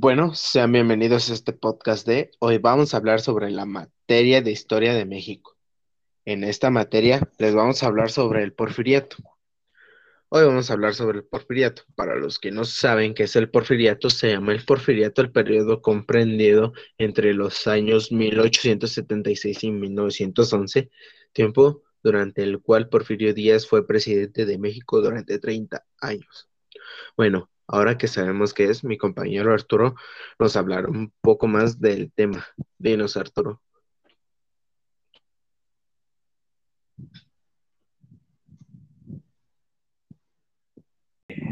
Bueno, 0.00 0.32
sean 0.32 0.70
bienvenidos 0.70 1.28
a 1.28 1.34
este 1.34 1.52
podcast 1.52 2.06
de 2.06 2.30
hoy 2.38 2.58
vamos 2.58 2.94
a 2.94 2.98
hablar 2.98 3.20
sobre 3.20 3.50
la 3.50 3.66
materia 3.66 4.40
de 4.40 4.52
historia 4.52 4.94
de 4.94 5.04
México. 5.04 5.56
En 6.24 6.44
esta 6.44 6.70
materia 6.70 7.28
les 7.36 7.52
vamos 7.52 7.82
a 7.82 7.86
hablar 7.86 8.12
sobre 8.12 8.44
el 8.44 8.52
porfiriato. 8.52 9.16
Hoy 10.28 10.44
vamos 10.44 10.70
a 10.70 10.74
hablar 10.74 10.94
sobre 10.94 11.18
el 11.18 11.24
porfiriato. 11.24 11.82
Para 11.96 12.14
los 12.14 12.38
que 12.38 12.52
no 12.52 12.64
saben 12.64 13.12
qué 13.12 13.24
es 13.24 13.34
el 13.34 13.50
porfiriato, 13.50 14.08
se 14.08 14.30
llama 14.30 14.52
el 14.52 14.64
porfiriato 14.64 15.20
el 15.20 15.32
periodo 15.32 15.82
comprendido 15.82 16.74
entre 16.96 17.34
los 17.34 17.66
años 17.66 18.12
1876 18.12 19.64
y 19.64 19.72
1911, 19.72 20.90
tiempo 21.32 21.82
durante 22.04 22.44
el 22.44 22.60
cual 22.60 22.88
Porfirio 22.88 23.34
Díaz 23.34 23.66
fue 23.66 23.84
presidente 23.84 24.46
de 24.46 24.58
México 24.58 25.00
durante 25.00 25.40
30 25.40 25.84
años. 26.00 26.48
Bueno, 27.16 27.50
Ahora 27.68 27.98
que 27.98 28.08
sabemos 28.08 28.54
qué 28.54 28.64
es, 28.64 28.82
mi 28.84 28.96
compañero 28.98 29.52
Arturo 29.52 29.94
nos 30.38 30.56
hablará 30.56 30.88
un 30.88 31.12
poco 31.20 31.46
más 31.46 31.80
del 31.80 32.12
tema. 32.12 32.46
Dinos, 32.78 33.16
Arturo. 33.16 33.60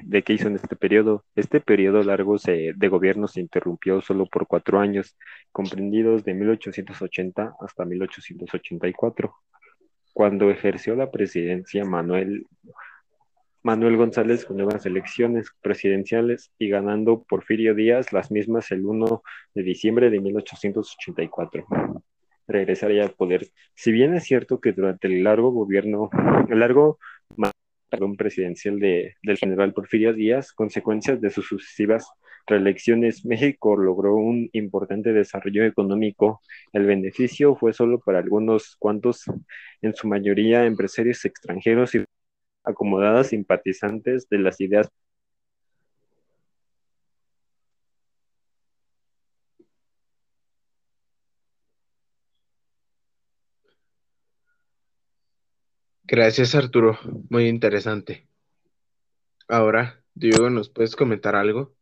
de 0.07 0.23
qué 0.23 0.33
hizo 0.34 0.48
en 0.48 0.57
este 0.57 0.77
periodo. 0.77 1.24
Este 1.34 1.60
periodo 1.60 2.02
largo 2.02 2.37
de 2.38 2.88
gobierno 2.88 3.29
se 3.29 3.41
interrumpió 3.41 4.01
solo 4.01 4.27
por 4.27 4.46
cuatro 4.46 4.80
años, 4.80 5.16
comprendidos 5.52 6.24
de 6.24 6.35
1880 6.35 7.57
hasta 7.60 7.85
1884, 7.85 9.35
cuando 10.15 10.51
ejerció 10.51 10.95
la 10.96 11.10
presidencia 11.10 11.85
Manuel 11.85 12.46
Manuel 13.66 13.97
González 13.97 14.45
con 14.45 14.59
nuevas 14.59 14.87
elecciones 14.87 15.48
presidenciales 15.61 16.52
y 16.57 16.69
ganando 16.69 17.24
Porfirio 17.24 17.74
Díaz 17.74 18.12
las 18.12 18.30
mismas 18.30 18.70
el 18.70 18.87
1 18.87 19.24
de 19.57 19.62
diciembre 19.65 20.09
de 20.09 20.20
1884. 20.20 21.66
Regresaría 22.46 23.02
al 23.02 23.10
poder. 23.10 23.49
Si 23.74 23.90
bien 23.90 24.15
es 24.15 24.23
cierto 24.23 24.60
que 24.60 24.71
durante 24.71 25.09
el 25.09 25.24
largo 25.24 25.51
gobierno, 25.51 26.10
el 26.49 26.60
largo 26.60 27.01
presidencial 28.16 28.79
de, 28.79 29.16
del 29.24 29.37
general 29.37 29.73
Porfirio 29.73 30.12
Díaz, 30.12 30.52
consecuencias 30.52 31.21
de 31.21 31.30
sus 31.30 31.49
sucesivas 31.49 32.09
reelecciones, 32.46 33.27
México 33.27 33.77
logró 33.77 34.15
un 34.15 34.49
importante 34.52 35.12
desarrollo 35.12 35.65
económico. 35.65 36.40
El 36.73 36.87
beneficio 36.87 37.57
fue 37.57 37.73
solo 37.73 37.99
para 37.99 38.21
algunos 38.21 38.77
cuantos, 38.79 39.24
en 39.83 39.93
su 39.93 40.07
mayoría 40.07 40.66
empresarios 40.66 41.24
extranjeros 41.24 41.96
y 41.96 42.05
acomodadas 42.66 43.28
simpatizantes 43.28 44.28
de 44.28 44.38
las 44.38 44.60
ideas 44.60 44.90
Gracias 56.09 56.54
Arturo, 56.54 56.96
muy 57.30 57.48
interesante. 57.48 58.28
Ahora, 59.48 60.04
Diego, 60.14 60.50
¿nos 60.50 60.70
puedes 60.70 60.94
comentar 60.94 61.34
algo? 61.34 61.74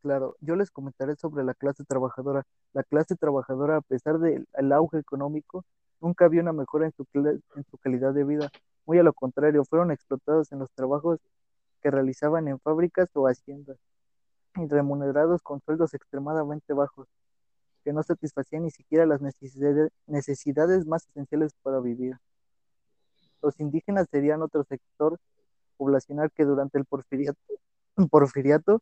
Claro, 0.00 0.36
yo 0.40 0.56
les 0.56 0.70
comentaré 0.70 1.16
sobre 1.16 1.44
la 1.44 1.52
clase 1.52 1.84
trabajadora. 1.84 2.42
La 2.72 2.82
clase 2.82 3.14
trabajadora, 3.16 3.76
a 3.76 3.80
pesar 3.82 4.18
del 4.18 4.46
auge 4.72 4.98
económico, 4.98 5.66
nunca 6.00 6.28
vio 6.28 6.40
una 6.40 6.54
mejora 6.54 6.86
en 6.86 6.92
su, 6.92 7.06
en 7.14 7.64
su 7.70 7.76
calidad 7.76 8.14
de 8.14 8.24
vida. 8.24 8.50
Muy 8.86 8.98
a 8.98 9.02
lo 9.02 9.12
contrario, 9.12 9.64
fueron 9.64 9.90
explotados 9.90 10.52
en 10.52 10.58
los 10.58 10.70
trabajos 10.72 11.18
que 11.82 11.90
realizaban 11.90 12.48
en 12.48 12.60
fábricas 12.60 13.08
o 13.14 13.26
haciendas, 13.26 13.78
y 14.56 14.66
remunerados 14.66 15.42
con 15.42 15.60
sueldos 15.60 15.94
extremadamente 15.94 16.72
bajos, 16.74 17.08
que 17.82 17.92
no 17.92 18.02
satisfacían 18.02 18.62
ni 18.62 18.70
siquiera 18.70 19.06
las 19.06 19.20
necesidades 19.20 20.86
más 20.86 21.06
esenciales 21.08 21.52
para 21.62 21.80
vivir. 21.80 22.18
Los 23.42 23.58
indígenas 23.60 24.06
serían 24.10 24.42
otro 24.42 24.64
sector 24.64 25.18
poblacional 25.76 26.30
que 26.30 26.44
durante 26.44 26.78
el 26.78 26.84
porfiriato, 26.84 27.38
porfiriato 28.10 28.80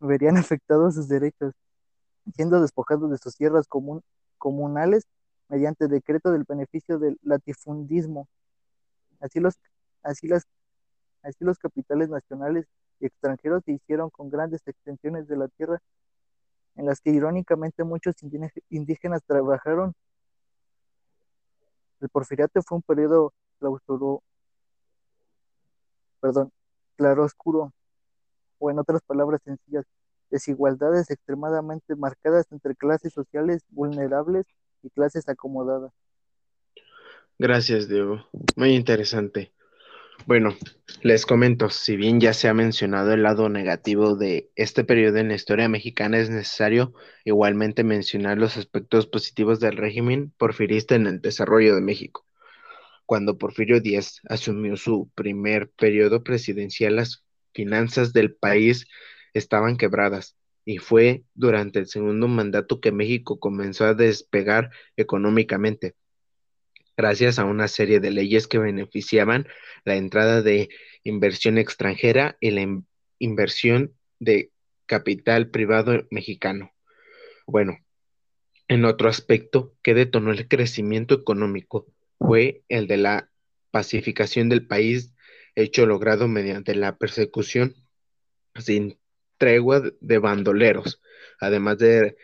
verían 0.00 0.36
afectados 0.36 0.94
sus 0.94 1.08
derechos, 1.08 1.54
siendo 2.34 2.60
despojados 2.60 3.10
de 3.10 3.18
sus 3.18 3.36
tierras 3.36 3.66
comunales 4.38 5.06
mediante 5.48 5.88
decreto 5.88 6.30
del 6.30 6.44
beneficio 6.44 6.98
del 6.98 7.18
latifundismo 7.22 8.28
Así 9.20 9.40
los, 9.40 9.58
así 10.02 10.28
las, 10.28 10.46
así 11.22 11.44
los 11.44 11.58
capitales 11.58 12.08
nacionales 12.08 12.66
y 13.00 13.06
extranjeros 13.06 13.64
se 13.64 13.72
hicieron 13.72 14.10
con 14.10 14.30
grandes 14.30 14.62
extensiones 14.66 15.28
de 15.28 15.36
la 15.36 15.48
tierra 15.48 15.80
en 16.76 16.86
las 16.86 17.00
que 17.00 17.10
irónicamente 17.10 17.82
muchos 17.84 18.14
indígenas 18.70 19.22
trabajaron. 19.24 19.94
El 22.00 22.08
porfiriato 22.08 22.62
fue 22.62 22.76
un 22.76 22.82
periodo 22.82 23.34
claustro, 23.58 24.22
perdón, 26.20 26.52
claroscuro, 26.96 27.72
o 28.58 28.70
en 28.70 28.78
otras 28.78 29.02
palabras 29.02 29.40
sencillas, 29.44 29.84
desigualdades 30.30 31.10
extremadamente 31.10 31.96
marcadas 31.96 32.46
entre 32.52 32.76
clases 32.76 33.12
sociales 33.12 33.64
vulnerables 33.70 34.46
y 34.82 34.90
clases 34.90 35.28
acomodadas. 35.28 35.92
Gracias, 37.38 37.88
Diego. 37.88 38.28
Muy 38.56 38.74
interesante. 38.74 39.52
Bueno, 40.26 40.56
les 41.02 41.24
comento, 41.24 41.70
si 41.70 41.96
bien 41.96 42.20
ya 42.20 42.34
se 42.34 42.48
ha 42.48 42.54
mencionado 42.54 43.12
el 43.12 43.22
lado 43.22 43.48
negativo 43.48 44.16
de 44.16 44.50
este 44.56 44.82
periodo 44.82 45.18
en 45.18 45.28
la 45.28 45.36
historia 45.36 45.68
mexicana, 45.68 46.18
es 46.18 46.30
necesario 46.30 46.94
igualmente 47.24 47.84
mencionar 47.84 48.38
los 48.38 48.56
aspectos 48.56 49.06
positivos 49.06 49.60
del 49.60 49.76
régimen 49.76 50.32
porfirista 50.36 50.96
en 50.96 51.06
el 51.06 51.20
desarrollo 51.20 51.76
de 51.76 51.80
México. 51.80 52.26
Cuando 53.06 53.38
Porfirio 53.38 53.80
Díaz 53.80 54.20
asumió 54.28 54.76
su 54.76 55.08
primer 55.14 55.70
periodo 55.70 56.24
presidencial, 56.24 56.96
las 56.96 57.24
finanzas 57.54 58.12
del 58.12 58.34
país 58.34 58.86
estaban 59.32 59.76
quebradas 59.76 60.36
y 60.64 60.78
fue 60.78 61.22
durante 61.34 61.78
el 61.78 61.86
segundo 61.86 62.26
mandato 62.26 62.80
que 62.80 62.92
México 62.92 63.38
comenzó 63.38 63.84
a 63.84 63.94
despegar 63.94 64.70
económicamente 64.96 65.94
gracias 66.98 67.38
a 67.38 67.44
una 67.44 67.68
serie 67.68 68.00
de 68.00 68.10
leyes 68.10 68.48
que 68.48 68.58
beneficiaban 68.58 69.46
la 69.84 69.94
entrada 69.94 70.42
de 70.42 70.68
inversión 71.04 71.56
extranjera 71.56 72.36
y 72.40 72.50
la 72.50 72.66
inversión 73.20 73.94
de 74.18 74.50
capital 74.86 75.48
privado 75.48 76.08
mexicano. 76.10 76.72
Bueno, 77.46 77.78
en 78.66 78.84
otro 78.84 79.08
aspecto 79.08 79.76
que 79.80 79.94
detonó 79.94 80.32
el 80.32 80.48
crecimiento 80.48 81.14
económico 81.14 81.86
fue 82.18 82.64
el 82.68 82.88
de 82.88 82.96
la 82.96 83.30
pacificación 83.70 84.48
del 84.48 84.66
país, 84.66 85.14
hecho 85.54 85.86
logrado 85.86 86.26
mediante 86.26 86.74
la 86.74 86.98
persecución 86.98 87.76
sin 88.56 88.98
tregua 89.38 89.82
de 90.00 90.18
bandoleros, 90.18 91.00
además 91.38 91.78
de 91.78 92.16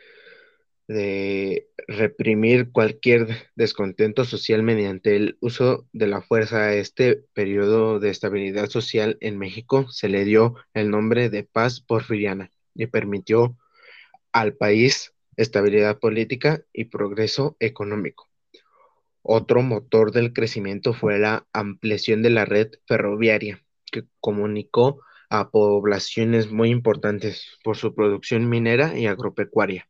de 0.87 1.69
reprimir 1.89 2.71
cualquier 2.71 3.49
descontento 3.56 4.25
social 4.25 4.62
mediante 4.62 5.17
el 5.17 5.39
uso 5.41 5.87
de 5.93 6.06
la 6.06 6.21
fuerza 6.21 6.75
este 6.75 7.25
periodo 7.33 8.00
de 8.00 8.11
estabilidad 8.11 8.69
social 8.69 9.17
en 9.21 9.39
México 9.39 9.91
se 9.91 10.09
le 10.09 10.25
dio 10.25 10.56
el 10.75 10.91
nombre 10.91 11.31
de 11.31 11.45
paz 11.45 11.81
porfiriana 11.81 12.50
y 12.75 12.87
permitió 12.87 13.56
al 14.33 14.55
país 14.55 15.15
estabilidad 15.37 15.99
política 15.99 16.62
y 16.72 16.84
progreso 16.84 17.56
económico. 17.61 18.28
Otro 19.22 19.62
motor 19.62 20.12
del 20.12 20.34
crecimiento 20.34 20.93
fue 20.93 21.19
la 21.19 21.47
ampliación 21.53 22.22
de 22.22 22.31
la 22.31 22.45
red 22.45 22.72
ferroviaria, 22.87 23.65
que 23.91 24.05
comunicó 24.21 25.01
a 25.31 25.51
poblaciones 25.51 26.51
muy 26.51 26.69
importantes 26.69 27.59
por 27.65 27.78
su 27.78 27.95
producción 27.95 28.49
minera 28.49 28.98
y 28.98 29.07
agropecuaria 29.07 29.89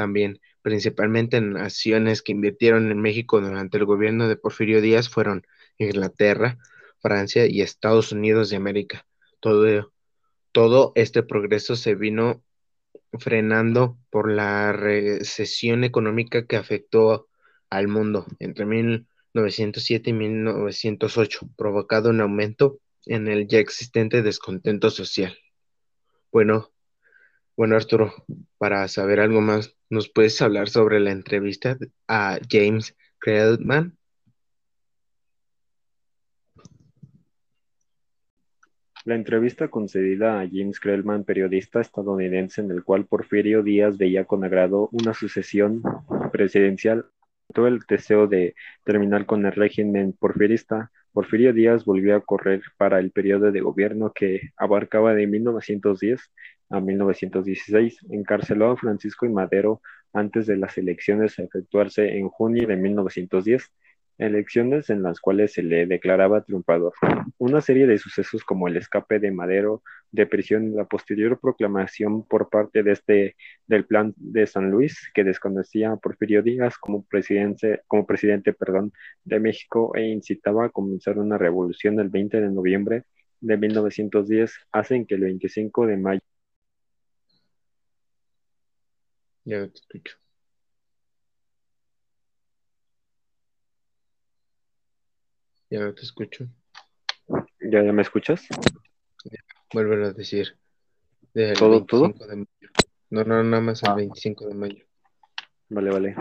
también, 0.00 0.40
principalmente 0.62 1.36
en 1.36 1.52
naciones 1.52 2.22
que 2.22 2.32
invirtieron 2.32 2.90
en 2.90 3.02
México 3.02 3.38
durante 3.38 3.76
el 3.76 3.84
gobierno 3.84 4.28
de 4.28 4.36
Porfirio 4.36 4.80
Díaz 4.80 5.10
fueron 5.10 5.46
Inglaterra, 5.76 6.56
Francia 7.02 7.44
y 7.44 7.60
Estados 7.60 8.10
Unidos 8.10 8.48
de 8.48 8.56
América. 8.56 9.06
Todo, 9.40 9.92
todo 10.52 10.92
este 10.94 11.22
progreso 11.22 11.76
se 11.76 11.96
vino 11.96 12.42
frenando 13.18 13.98
por 14.08 14.32
la 14.32 14.72
recesión 14.72 15.84
económica 15.84 16.46
que 16.46 16.56
afectó 16.56 17.28
al 17.68 17.86
mundo 17.86 18.24
entre 18.38 18.64
1907 18.64 20.08
y 20.08 20.12
1908, 20.14 21.40
provocado 21.58 22.08
un 22.08 22.22
aumento 22.22 22.80
en 23.04 23.28
el 23.28 23.48
ya 23.48 23.58
existente 23.58 24.22
descontento 24.22 24.88
social. 24.88 25.36
Bueno, 26.32 26.72
bueno, 27.60 27.76
Arturo, 27.76 28.10
para 28.56 28.88
saber 28.88 29.20
algo 29.20 29.42
más, 29.42 29.76
¿nos 29.90 30.08
puedes 30.08 30.40
hablar 30.40 30.70
sobre 30.70 30.98
la 30.98 31.10
entrevista 31.10 31.76
a 32.08 32.38
James 32.48 32.96
Credman? 33.18 33.98
La 39.04 39.14
entrevista 39.14 39.68
concedida 39.68 40.40
a 40.40 40.48
James 40.50 40.80
Krellman, 40.80 41.24
periodista 41.24 41.82
estadounidense, 41.82 42.62
en 42.62 42.70
el 42.70 42.82
cual 42.82 43.04
Porfirio 43.04 43.62
Díaz 43.62 43.98
veía 43.98 44.24
con 44.24 44.42
agrado 44.42 44.88
una 44.92 45.12
sucesión 45.12 45.82
presidencial, 46.32 47.10
todo 47.52 47.66
el 47.66 47.80
deseo 47.86 48.26
de 48.26 48.54
terminar 48.84 49.26
con 49.26 49.44
el 49.44 49.52
régimen 49.52 50.14
porfirista, 50.18 50.90
Porfirio 51.12 51.52
Díaz 51.52 51.84
volvió 51.84 52.16
a 52.16 52.22
correr 52.22 52.62
para 52.78 53.00
el 53.00 53.10
periodo 53.10 53.52
de 53.52 53.60
gobierno 53.60 54.12
que 54.14 54.52
abarcaba 54.56 55.12
de 55.12 55.26
1910 55.26 56.20
a 56.70 56.80
1916. 56.80 58.06
Encarceló 58.10 58.70
a 58.70 58.76
Francisco 58.76 59.26
y 59.26 59.28
Madero 59.28 59.82
antes 60.12 60.46
de 60.46 60.56
las 60.56 60.78
elecciones 60.78 61.38
a 61.38 61.42
efectuarse 61.42 62.16
en 62.16 62.28
junio 62.28 62.66
de 62.66 62.76
1910 62.76 63.72
elecciones 64.20 64.90
en 64.90 65.02
las 65.02 65.18
cuales 65.18 65.52
se 65.54 65.62
le 65.62 65.86
declaraba 65.86 66.42
triunfador. 66.42 66.92
Una 67.38 67.60
serie 67.60 67.86
de 67.86 67.98
sucesos 67.98 68.44
como 68.44 68.68
el 68.68 68.76
escape 68.76 69.18
de 69.18 69.30
Madero 69.30 69.82
de 70.12 70.26
prisión 70.26 70.68
y 70.68 70.76
la 70.76 70.84
posterior 70.84 71.40
proclamación 71.40 72.26
por 72.26 72.50
parte 72.50 72.82
de 72.82 72.92
este 72.92 73.36
del 73.66 73.86
plan 73.86 74.12
de 74.16 74.46
San 74.46 74.70
Luis 74.70 75.10
que 75.14 75.24
desconocía 75.24 75.92
a 75.92 75.96
Porfirio 75.96 76.42
Díaz 76.42 76.76
como 76.76 77.04
presidente, 77.04 77.80
como 77.86 78.06
presidente 78.06 78.52
perdón, 78.52 78.92
de 79.24 79.40
México 79.40 79.92
e 79.94 80.08
incitaba 80.08 80.66
a 80.66 80.70
comenzar 80.70 81.18
una 81.18 81.38
revolución 81.38 81.98
el 81.98 82.10
20 82.10 82.40
de 82.40 82.50
noviembre 82.50 83.04
de 83.40 83.56
1910 83.56 84.52
hacen 84.72 85.06
que 85.06 85.14
el 85.14 85.22
25 85.22 85.86
de 85.86 85.96
mayo 85.96 86.20
Ya 89.50 89.66
te 89.66 89.80
escucho. 89.80 90.16
Ya 95.70 95.80
no 95.80 95.92
te 95.92 96.02
escucho. 96.02 96.46
¿Ya, 97.60 97.82
ya 97.82 97.92
me 97.92 98.02
escuchas? 98.02 98.46
Vuelve 99.74 100.06
a 100.06 100.12
decir. 100.12 100.56
Del 101.34 101.56
¿Todo, 101.58 101.84
todo? 101.84 102.02
25 102.02 102.26
de 102.28 102.36
mayo. 102.36 102.46
No, 103.10 103.24
no, 103.24 103.42
nada 103.42 103.60
más 103.60 103.82
el 103.82 103.90
Ah. 103.90 103.94
25 103.96 104.46
de 104.46 104.54
mayo. 104.54 104.84
Vale, 105.68 105.90
vale. 105.90 106.16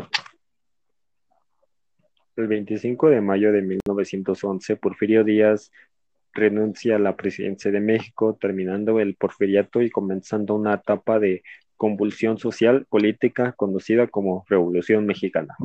El 2.35 2.47
25 2.47 3.09
de 3.09 3.21
mayo 3.21 3.51
de 3.51 3.61
1911, 3.61 4.75
Porfirio 4.75 5.23
Díaz 5.23 5.71
renuncia 6.33 6.95
a 6.95 6.99
la 6.99 7.15
presidencia 7.15 7.69
de 7.69 7.79
México, 7.79 8.39
terminando 8.41 8.99
el 8.99 9.15
porfiriato 9.15 9.83
y 9.83 9.91
comenzando 9.91 10.55
una 10.55 10.73
etapa 10.73 11.19
de 11.19 11.43
convulsión 11.79 12.37
social 12.37 12.85
política 12.89 13.53
conocida 13.53 14.07
como 14.07 14.45
Revolución 14.49 15.05
Mexicana. 15.05 15.55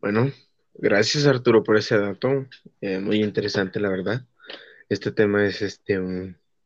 Bueno, 0.00 0.32
gracias 0.74 1.24
Arturo 1.24 1.62
por 1.62 1.76
ese 1.76 1.96
dato. 1.96 2.46
Eh, 2.80 2.98
muy 2.98 3.22
interesante, 3.22 3.78
la 3.78 3.90
verdad. 3.90 4.26
Este 4.88 5.12
tema 5.12 5.46
es 5.46 5.62
este 5.62 6.00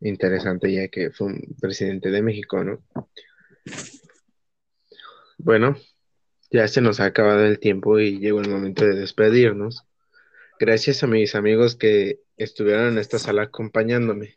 interesante 0.00 0.72
ya 0.72 0.88
que 0.88 1.10
fue 1.10 1.26
un 1.28 1.56
presidente 1.60 2.10
de 2.10 2.22
México, 2.22 2.64
¿no? 2.64 2.82
Bueno, 5.36 5.76
ya 6.50 6.66
se 6.68 6.80
nos 6.80 7.00
ha 7.00 7.04
acabado 7.04 7.44
el 7.44 7.58
tiempo 7.58 7.98
y 7.98 8.18
llegó 8.18 8.40
el 8.40 8.48
momento 8.48 8.86
de 8.86 8.94
despedirnos. 8.94 9.84
Gracias 10.58 11.02
a 11.02 11.06
mis 11.06 11.34
amigos 11.34 11.76
que 11.76 12.20
estuvieron 12.38 12.92
en 12.92 12.98
esta 12.98 13.18
sala 13.18 13.42
acompañándome. 13.42 14.36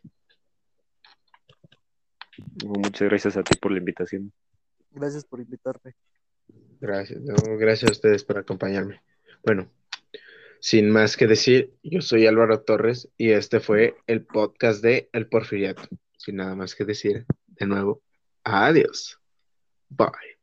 Muchas 2.64 3.08
gracias 3.08 3.36
a 3.36 3.42
ti 3.42 3.56
por 3.58 3.72
la 3.72 3.78
invitación. 3.78 4.32
Gracias 4.90 5.24
por 5.24 5.40
invitarme. 5.40 5.94
Gracias, 6.80 7.20
no, 7.20 7.34
gracias 7.56 7.90
a 7.90 7.92
ustedes 7.92 8.24
por 8.24 8.38
acompañarme. 8.38 9.02
Bueno, 9.44 9.70
sin 10.60 10.90
más 10.90 11.16
que 11.16 11.26
decir, 11.26 11.72
yo 11.82 12.00
soy 12.00 12.26
Álvaro 12.26 12.62
Torres 12.62 13.08
y 13.16 13.30
este 13.30 13.60
fue 13.60 13.96
el 14.06 14.24
podcast 14.24 14.82
de 14.82 15.08
El 15.12 15.28
Porfiriato. 15.28 15.82
Sin 16.16 16.36
nada 16.36 16.54
más 16.54 16.74
que 16.74 16.84
decir, 16.84 17.24
de 17.46 17.66
nuevo, 17.66 18.02
adiós. 18.44 19.18
Bye. 19.88 20.35